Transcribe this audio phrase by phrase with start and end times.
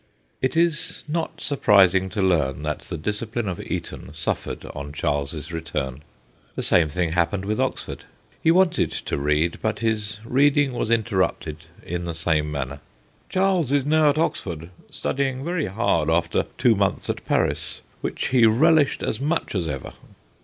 [0.41, 6.01] It is not surprising to learn that the discipline of Eton suffered on Charles's return.
[6.55, 8.05] The same thing happened with Oxford.
[8.41, 12.79] He wanted to read, but his reading was interrupted in the same manner.'
[13.29, 18.47] Charles is now at Oxford, studying very hard, after two months at Paris, which he
[18.47, 19.93] relished as much as ever.